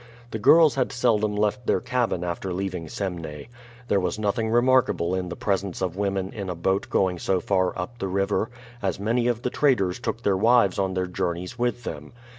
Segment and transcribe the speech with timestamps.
[0.31, 3.49] The girls had seldom left their cabin after leaving Semneh.
[3.87, 7.77] There was nothing remarkable in the presence of women in a boat going so far
[7.77, 8.49] up the river,
[8.81, 12.13] as many of the traders took their wives on their journeys with them.